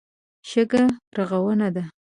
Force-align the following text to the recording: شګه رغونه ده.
شګه 0.49 0.83
رغونه 1.17 1.67
ده. 1.75 1.83